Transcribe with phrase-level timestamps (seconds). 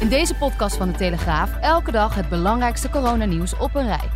[0.00, 4.08] In deze podcast van de Telegraaf elke dag het belangrijkste coronanieuws op een rij.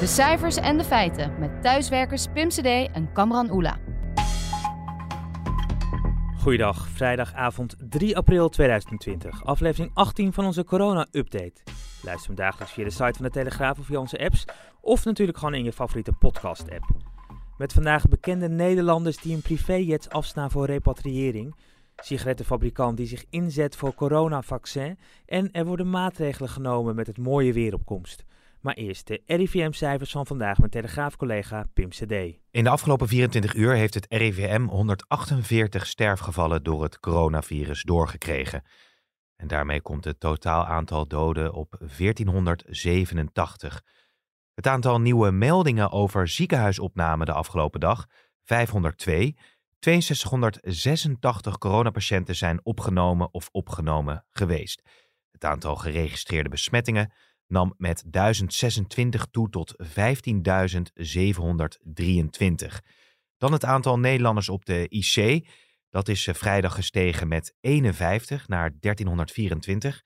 [0.00, 3.78] De cijfers en de feiten met thuiswerkers Pim CD en Kamran Oela.
[6.38, 11.62] Goeiedag, vrijdagavond 3 april 2020, aflevering 18 van onze corona-update.
[12.02, 14.44] Luister hem dagelijks via de site van de Telegraaf of via onze apps,
[14.80, 16.84] of natuurlijk gewoon in je favoriete podcast-app.
[17.58, 21.54] Met vandaag bekende Nederlanders die een privéjets afstaan voor repatriëring,
[22.00, 28.24] sigarettenfabrikant die zich inzet voor coronavaccin en er worden maatregelen genomen met het mooie weeropkomst.
[28.60, 32.12] Maar eerst de RIVM-cijfers van vandaag met Telegraaf-collega Pim CD.
[32.50, 38.62] In de afgelopen 24 uur heeft het RIVM 148 sterfgevallen door het coronavirus doorgekregen.
[39.36, 43.82] En daarmee komt het totaal aantal doden op 1487.
[44.54, 48.06] Het aantal nieuwe meldingen over ziekenhuisopname de afgelopen dag
[48.44, 49.36] 502.
[49.80, 54.82] 6286 coronapatiënten zijn opgenomen of opgenomen geweest.
[55.30, 57.12] Het aantal geregistreerde besmettingen
[57.46, 59.88] nam met 1026 toe tot 15.723.
[63.36, 65.48] Dan het aantal Nederlanders op de IC.
[65.88, 70.02] Dat is eh, vrijdag gestegen met 51 naar 1324.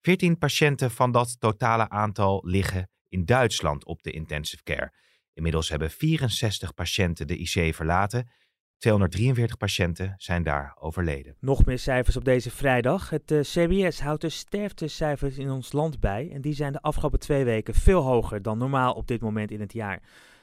[0.00, 4.92] 14 patiënten van dat totale aantal liggen in Duitsland op de intensive care.
[5.32, 8.30] Inmiddels hebben 64 patiënten de IC verlaten
[8.78, 11.34] 243 patiënten zijn daar overleden.
[11.40, 13.10] Nog meer cijfers op deze vrijdag.
[13.10, 16.82] Het uh, eh, CBS houdt de sterftecijfers in ons land bij en die zijn de
[16.82, 20.00] afgelopen twee weken veel hoger dan normaal op dit moment in het jaar.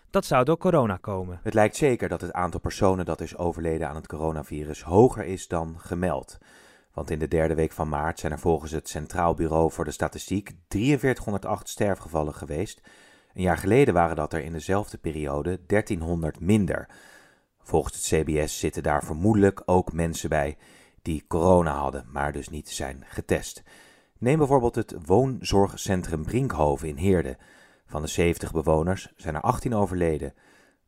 [0.10, 1.40] Dat zou door corona komen.
[1.44, 5.48] Het lijkt zeker dat het aantal personen dat is overleden aan het coronavirus hoger is
[5.48, 6.38] dan gemeld.
[6.94, 9.92] Want in de derde week van maart zijn er volgens het Centraal Bureau voor de
[9.92, 12.82] Statistiek 4308 sterfgevallen geweest.
[13.34, 16.90] Een jaar geleden waren dat er in dezelfde periode 1300 minder.
[17.68, 20.58] Volgens het CBS zitten daar vermoedelijk ook mensen bij
[21.02, 23.64] die corona hadden, maar dus niet zijn getest.
[24.18, 27.38] Neem bijvoorbeeld het woonzorgcentrum Brinkhoven in Heerde.
[27.88, 30.34] Van de 70 bewoners zijn er 18 overleden,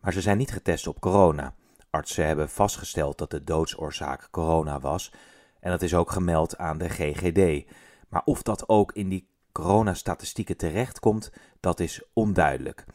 [0.01, 1.55] maar ze zijn niet getest op corona.
[1.89, 5.11] Artsen hebben vastgesteld dat de doodsoorzaak corona was
[5.59, 7.71] en dat is ook gemeld aan de GGD.
[8.09, 12.85] Maar of dat ook in die coronastatistieken terechtkomt, dat is onduidelijk.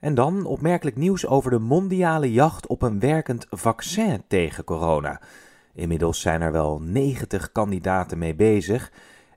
[0.00, 5.20] En dan opmerkelijk nieuws over de mondiale jacht op een werkend vaccin tegen corona.
[5.74, 8.92] Inmiddels zijn er wel 90 kandidaten mee bezig.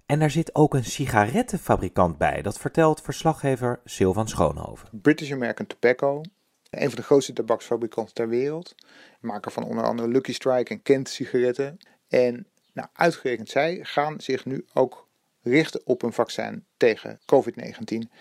[0.06, 4.90] En daar zit ook een sigarettenfabrikant bij, dat vertelt verslaggever Sylvan Schoonhoven.
[5.02, 6.22] British American Tobacco,
[6.70, 8.76] een van de grootste tabaksfabrikanten ter wereld.
[9.20, 11.78] Maker van onder andere Lucky Strike en Kent sigaretten.
[12.08, 15.08] En nou, uitgerekend zij gaan zich nu ook
[15.42, 18.12] richten op een vaccin tegen COVID-19.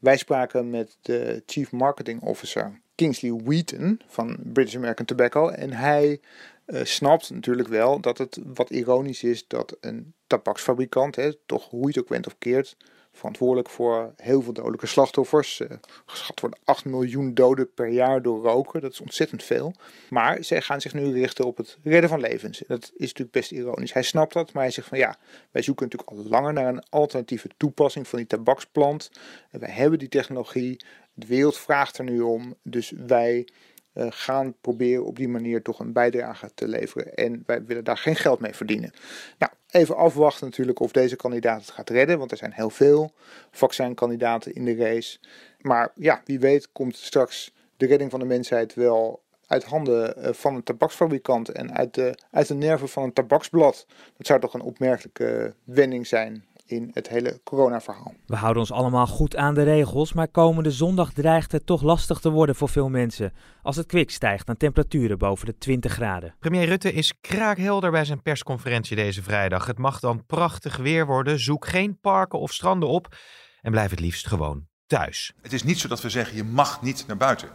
[0.00, 5.48] Wij spraken met de Chief Marketing Officer Kingsley Wheaton van British American Tobacco.
[5.48, 6.20] En hij
[6.66, 11.80] uh, snapt natuurlijk wel dat het wat ironisch is dat een tabaksfabrikant, hè, toch hoe
[11.80, 12.76] je het ook went of keert,
[13.12, 15.60] verantwoordelijk voor heel veel dodelijke slachtoffers.
[15.60, 15.68] Uh,
[16.06, 18.80] geschat worden 8 miljoen doden per jaar door roken.
[18.80, 19.74] Dat is ontzettend veel.
[20.10, 22.62] Maar zij gaan zich nu richten op het redden van levens.
[22.66, 23.92] Dat is natuurlijk best ironisch.
[23.92, 25.16] Hij snapt dat, maar hij zegt van ja,
[25.50, 29.10] wij zoeken natuurlijk al langer naar een alternatieve toepassing van die tabaksplant.
[29.50, 30.84] En wij hebben die technologie.
[31.14, 32.54] De wereld vraagt er nu om.
[32.62, 33.48] Dus wij
[33.94, 37.14] uh, gaan proberen op die manier toch een bijdrage te leveren.
[37.14, 38.92] En wij willen daar geen geld mee verdienen.
[39.38, 43.12] Nou, even afwachten natuurlijk of deze kandidaat het gaat redden, want er zijn heel veel
[43.50, 45.18] vaccinkandidaten in de race.
[45.60, 50.32] Maar ja, wie weet komt straks de redding van de mensheid wel uit handen eh,
[50.32, 53.86] van een tabaksfabrikant en uit de, uit de nerven van een tabaksblad.
[54.16, 58.14] Dat zou toch een opmerkelijke wending zijn in het hele coronaverhaal.
[58.26, 62.18] We houden ons allemaal goed aan de regels, maar komende zondag dreigt het toch lastig
[62.18, 63.32] te worden voor veel mensen.
[63.62, 66.34] Als het kwik stijgt naar temperaturen boven de 20 graden.
[66.38, 69.66] Premier Rutte is kraakhelder bij zijn persconferentie deze vrijdag.
[69.66, 71.40] Het mag dan prachtig weer worden.
[71.40, 73.16] Zoek geen parken of stranden op
[73.60, 75.32] en blijf het liefst gewoon thuis.
[75.42, 77.48] Het is niet zo dat we zeggen je mag niet naar buiten.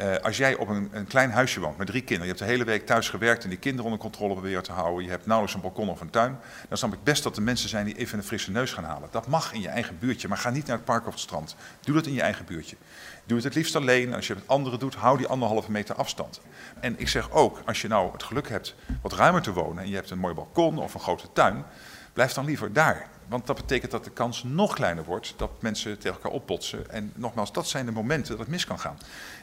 [0.00, 2.52] Uh, als jij op een, een, klein huisje woont met drie kinderen, je hebt de
[2.52, 5.56] hele week thuis gewerkt en die kinderen onder controle proberen te houden, je hebt nauwelijks
[5.56, 6.38] een balkon of een tuin,
[6.68, 9.08] dan snap ik best dat er mensen zijn die even een frisse neus gaan halen.
[9.10, 11.56] Dat mag in je eigen buurtje, maar ga niet naar het park of het strand.
[11.80, 12.76] Doe dat in je eigen buurtje.
[13.24, 14.14] Doe het het liefst alleen.
[14.14, 16.40] Als je het met anderen doet, hou die anderhalve meter afstand.
[16.80, 19.88] En ik zeg ook, als je nou het geluk hebt wat ruimer te wonen en
[19.88, 21.64] je hebt een mooi balkon of een grote tuin,
[22.12, 23.06] blijf dan liever daar.
[23.28, 26.90] Want dat betekent dat de kans nog kleiner wordt dat mensen tegen elkaar opbotsen.
[26.90, 28.98] En nogmaals, dat zijn de momenten dat het mis kan gaan.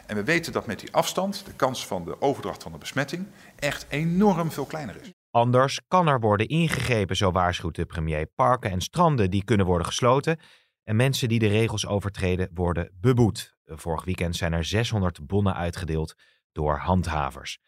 [0.05, 3.27] En we weten dat met die afstand de kans van de overdracht van de besmetting
[3.55, 5.11] echt enorm veel kleiner is.
[5.31, 8.25] Anders kan er worden ingegrepen, zo waarschuwt de premier.
[8.25, 10.39] Parken en stranden die kunnen worden gesloten.
[10.83, 13.55] En mensen die de regels overtreden worden beboet.
[13.65, 16.13] Vorig weekend zijn er 600 bonnen uitgedeeld
[16.51, 17.59] door handhavers.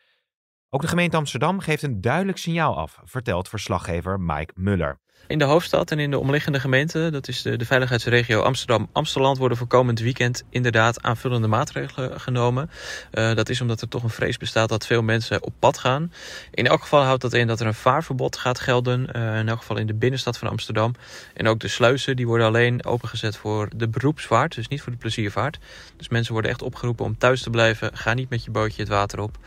[0.69, 4.99] Ook de gemeente Amsterdam geeft een duidelijk signaal af, vertelt verslaggever Mike Muller.
[5.27, 9.57] In de hoofdstad en in de omliggende gemeenten, dat is de, de veiligheidsregio Amsterdam-Amsteland, worden
[9.57, 12.69] voor komend weekend inderdaad aanvullende maatregelen genomen.
[13.13, 16.11] Uh, dat is omdat er toch een vrees bestaat dat veel mensen op pad gaan.
[16.51, 19.57] In elk geval houdt dat in dat er een vaarverbod gaat gelden, uh, in elk
[19.57, 20.93] geval in de binnenstad van Amsterdam.
[21.33, 24.97] En ook de sluizen die worden alleen opengezet voor de beroepsvaart, dus niet voor de
[24.97, 25.59] pleziervaart.
[25.97, 27.97] Dus mensen worden echt opgeroepen om thuis te blijven.
[27.97, 29.37] Ga niet met je bootje het water op.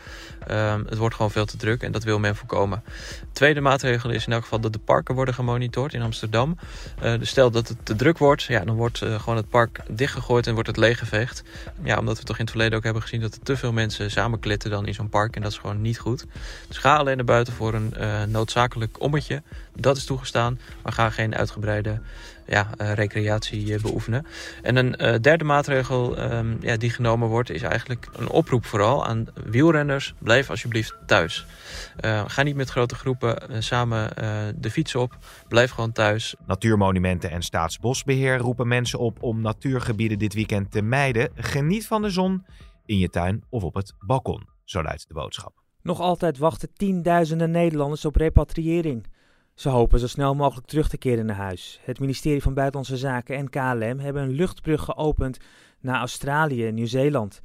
[0.51, 2.83] Uh, het wordt gewoon veel te druk en dat wil men voorkomen.
[3.31, 6.57] Tweede maatregel is in elk geval dat de parken worden gemonitord in Amsterdam.
[7.03, 9.79] Uh, dus stel dat het te druk wordt, ja, dan wordt uh, gewoon het park
[9.87, 11.43] dichtgegooid en wordt het leeggeveegd.
[11.83, 14.11] Ja, omdat we toch in het verleden ook hebben gezien dat er te veel mensen
[14.11, 15.35] samenklitten dan in zo'n park.
[15.35, 16.25] En dat is gewoon niet goed.
[16.67, 19.41] Dus ga alleen naar buiten voor een uh, noodzakelijk ommetje.
[19.75, 22.01] Dat is toegestaan, maar ga geen uitgebreide
[22.49, 24.25] ja, uh, recreatie uh, beoefenen.
[24.61, 29.05] En een uh, derde maatregel um, ja, die genomen wordt is eigenlijk een oproep vooral
[29.05, 30.13] aan wielrenners.
[30.19, 31.45] Blijf alsjeblieft thuis.
[32.27, 34.09] ga niet met grote groepen samen
[34.55, 35.17] de fiets op.
[35.47, 36.35] Blijf gewoon thuis.
[36.47, 41.29] Natuurmonumenten en Staatsbosbeheer roepen mensen op om natuurgebieden dit weekend te mijden.
[41.35, 42.45] Geniet van de zon
[42.85, 44.47] in je tuin of op het balkon.
[44.63, 45.53] Zo luidt de boodschap.
[45.81, 49.05] Nog altijd wachten tienduizenden Nederlanders op repatriëring.
[49.59, 51.79] Ze hopen zo snel mogelijk terug te keren naar huis.
[51.83, 55.37] Het ministerie van Buitenlandse Zaken en KLM hebben een luchtbrug geopend
[55.79, 57.41] naar Australië en Nieuw-Zeeland.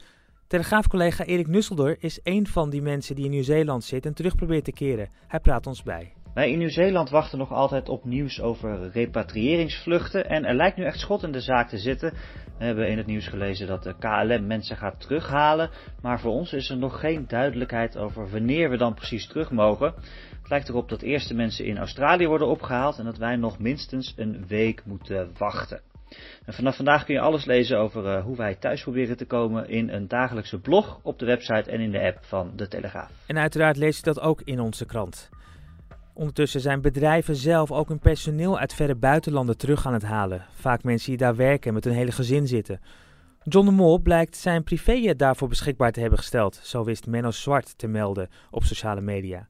[0.47, 4.65] Telegraafcollega Erik Nusselder is een van die mensen die in Nieuw-Zeeland zit en terug probeert
[4.65, 5.09] te keren.
[5.27, 6.13] Hij praat ons bij.
[6.35, 10.99] Wij in Nieuw-Zeeland wachten nog altijd op nieuws over repatriëringsvluchten en er lijkt nu echt
[10.99, 12.13] schot in de zaak te zitten.
[12.59, 15.71] We hebben in het nieuws gelezen dat de KLM mensen gaat terughalen,
[16.03, 19.95] maar voor ons is er nog geen duidelijkheid over wanneer we dan precies terug mogen.
[20.41, 24.15] Het lijkt erop dat eerste mensen in Australië worden opgehaald en dat wij nog minstens
[24.17, 25.81] een week moeten wachten.
[26.45, 29.69] En vanaf vandaag kun je alles lezen over uh, hoe wij thuis proberen te komen
[29.69, 33.11] in een dagelijkse blog op de website en in de app van De Telegraaf.
[33.27, 35.31] En uiteraard lees je dat ook in onze krant.
[36.15, 40.47] Ondertussen zijn bedrijven zelf ook hun personeel uit verre buitenlanden terug aan het halen.
[40.55, 42.81] Vaak mensen die daar werken en met hun hele gezin zitten.
[43.43, 47.79] John de Mol blijkt zijn privéjet daarvoor beschikbaar te hebben gesteld, zo wist Menno Zwart
[47.79, 49.49] te melden op sociale media.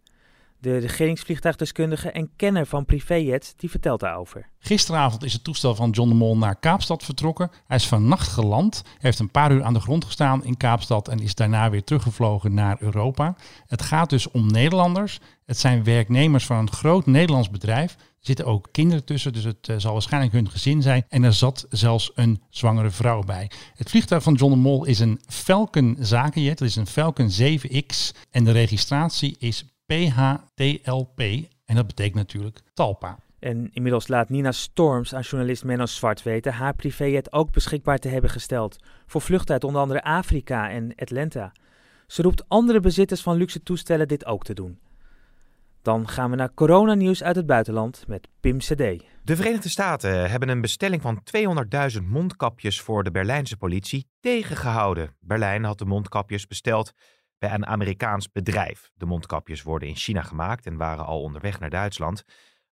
[0.64, 4.48] De regeringsvliegtuigdeskundige en kenner van privéjets, die vertelt daarover.
[4.58, 7.50] Gisteravond is het toestel van John de Mol naar Kaapstad vertrokken.
[7.66, 11.18] Hij is vannacht geland, heeft een paar uur aan de grond gestaan in Kaapstad en
[11.18, 13.36] is daarna weer teruggevlogen naar Europa.
[13.66, 15.20] Het gaat dus om Nederlanders.
[15.46, 17.92] Het zijn werknemers van een groot Nederlands bedrijf.
[17.94, 21.04] Er zitten ook kinderen tussen, dus het uh, zal waarschijnlijk hun gezin zijn.
[21.08, 23.50] En er zat zelfs een zwangere vrouw bij.
[23.74, 26.58] Het vliegtuig van John de Mol is een Falcon zakenjet.
[26.58, 31.20] Het is een Falcon 7X en de registratie is PHTLP.
[31.64, 33.18] En dat betekent natuurlijk Talpa.
[33.38, 38.08] En inmiddels laat Nina Storms aan journalist Menno Zwart weten haar privéjet ook beschikbaar te
[38.08, 38.76] hebben gesteld.
[39.06, 41.52] Voor vluchten uit onder andere Afrika en Atlanta.
[42.06, 44.78] Ze roept andere bezitters van luxe toestellen dit ook te doen.
[45.82, 49.04] Dan gaan we naar coronanieuws uit het buitenland met Pim CD.
[49.22, 51.22] De Verenigde Staten hebben een bestelling van
[51.96, 55.16] 200.000 mondkapjes voor de Berlijnse politie tegengehouden.
[55.20, 56.92] Berlijn had de mondkapjes besteld
[57.38, 58.90] bij een Amerikaans bedrijf.
[58.94, 62.24] De mondkapjes worden in China gemaakt en waren al onderweg naar Duitsland.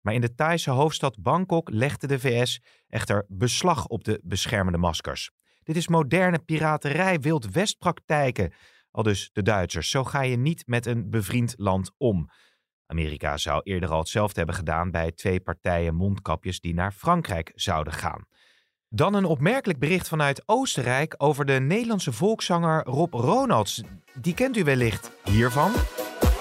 [0.00, 5.31] Maar in de Thaise hoofdstad Bangkok legde de VS echter beslag op de beschermende maskers.
[5.62, 8.52] Dit is moderne piraterij, wild westpraktijken.
[8.90, 9.90] Al dus de Duitsers.
[9.90, 12.31] Zo ga je niet met een bevriend land om.
[12.87, 17.93] Amerika zou eerder al hetzelfde hebben gedaan bij twee partijen mondkapjes die naar Frankrijk zouden
[17.93, 18.26] gaan.
[18.92, 23.82] Dan een opmerkelijk bericht vanuit Oostenrijk over de Nederlandse volkszanger Rob Ronalds.
[24.14, 25.73] Die kent u wellicht hiervan.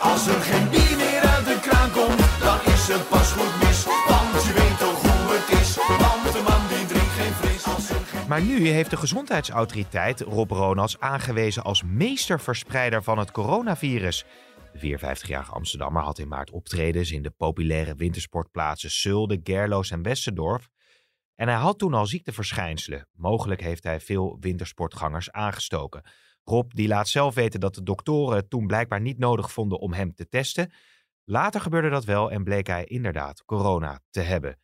[0.02, 3.86] Als er geen bier meer uit de kraan komt, dan is het pas goed mis.
[3.86, 7.90] Want je weet toch hoe het is, want de man die drinkt geen fris als
[7.90, 8.28] er geen...
[8.28, 14.26] Maar nu heeft de gezondheidsautoriteit Rob Ronalds aangewezen als meesterverspreider van het coronavirus.
[14.74, 20.70] De 54-jarige Amsterdammer had in maart optredens in de populaire wintersportplaatsen Zulde, Gerloos en Westendorf.
[21.40, 23.08] En hij had toen al ziekteverschijnselen.
[23.12, 26.04] Mogelijk heeft hij veel wintersportgangers aangestoken.
[26.44, 29.94] Rob die laat zelf weten dat de doktoren het toen blijkbaar niet nodig vonden om
[29.94, 30.72] hem te testen.
[31.24, 34.60] Later gebeurde dat wel en bleek hij inderdaad corona te hebben.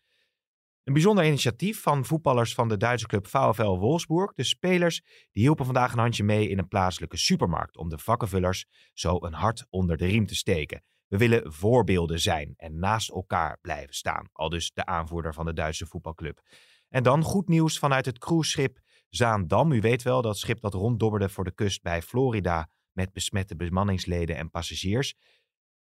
[0.83, 4.33] Een bijzonder initiatief van voetballers van de Duitse club VfL Wolfsburg.
[4.33, 5.01] De spelers
[5.31, 9.33] die hielpen vandaag een handje mee in een plaatselijke supermarkt om de vakkenvullers zo een
[9.33, 10.83] hart onder de riem te steken.
[11.07, 15.53] We willen voorbeelden zijn en naast elkaar blijven staan, al dus de aanvoerder van de
[15.53, 16.41] Duitse voetbalclub.
[16.89, 19.71] En dan goed nieuws vanuit het cruiseschip Zaandam.
[19.71, 24.35] U weet wel dat schip dat ronddobberde voor de kust bij Florida met besmette bemanningsleden
[24.35, 25.15] en passagiers.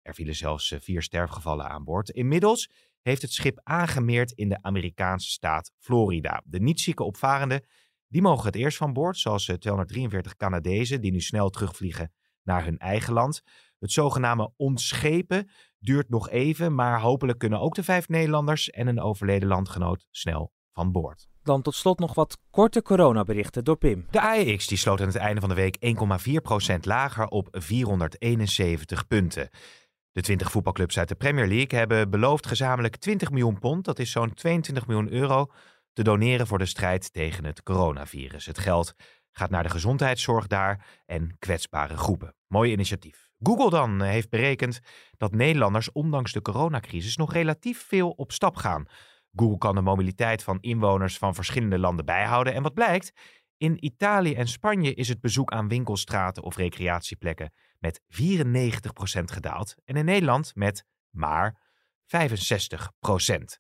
[0.03, 2.11] Er vielen zelfs eh, vier sterfgevallen aan boord.
[2.11, 6.43] Inmiddels heeft het schip aangemeerd in de Amerikaanse staat Florida.
[6.45, 7.65] De niet-zieke opvarenden
[8.09, 12.13] die mogen het eerst van boord, zoals 243 Canadezen die nu snel terugvliegen
[12.43, 13.43] naar hun eigen land.
[13.81, 19.01] Het zogenaamde ontschepen duurt nog even, maar hopelijk kunnen ook de vijf Nederlanders en een
[19.01, 21.29] overleden landgenoot snel van boord.
[21.43, 24.07] Dan tot slot nog wat korte coronaberichten door Pim.
[24.11, 25.77] De AEX die sloot aan het einde van de week
[26.75, 29.49] 1,4% lager op 471 punten.
[30.13, 34.11] De 20 voetbalclubs uit de Premier League hebben beloofd gezamenlijk 20 miljoen pond, dat is
[34.11, 35.47] zo'n 22 miljoen euro,
[35.93, 38.47] te doneren voor de strijd tegen het coronavirus.
[38.47, 38.95] Het geld
[39.33, 42.35] gaat naar de gezondheidszorg daar en kwetsbare groepen.
[42.47, 43.29] Mooi initiatief.
[43.43, 44.81] Google dan heeft berekend
[45.17, 48.87] dat Nederlanders ondanks de coronacrisis nog relatief veel op stap gaan.
[49.35, 52.55] Google kan de mobiliteit van inwoners van verschillende landen bijhouden.
[52.55, 53.13] En wat blijkt?
[53.57, 58.05] In Italië en Spanje is het bezoek aan winkelstraten of recreatieplekken met 94%
[59.25, 59.75] gedaald.
[59.85, 61.61] En in Nederland met maar
[62.03, 63.59] 65%.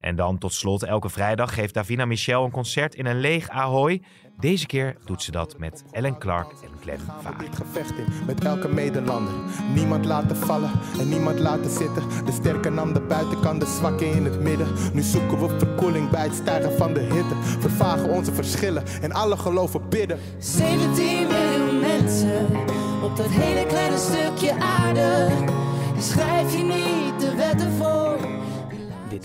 [0.00, 4.02] En dan tot slot, elke vrijdag geeft Davina Michel een concert in een leeg Ahoy.
[4.36, 7.34] Deze keer doet ze dat met Ellen Clark en Glenn Vaar.
[7.54, 9.34] gevecht in met elke medelander.
[9.74, 12.24] Niemand laten vallen en niemand laten zitten.
[12.24, 14.68] De sterke nam de buitenkant, de zwakke in het midden.
[14.92, 17.34] Nu zoeken we verkoeling bij het stijgen van de hitte.
[17.60, 20.18] Vervagen onze verschillen en alle geloven bidden.
[20.38, 22.46] 17 miljoen mensen
[23.02, 24.27] op dat hele kleine stukje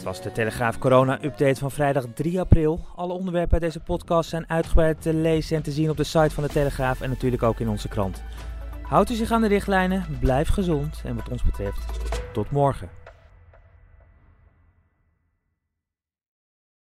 [0.04, 2.86] Was de Telegraaf Corona Update van vrijdag 3 april.
[2.96, 6.30] Alle onderwerpen uit deze podcast zijn uitgebreid te lezen en te zien op de site
[6.30, 8.24] van de Telegraaf en natuurlijk ook in onze krant.
[8.82, 11.86] Houdt u zich aan de richtlijnen, blijf gezond en wat ons betreft,
[12.34, 13.03] tot morgen.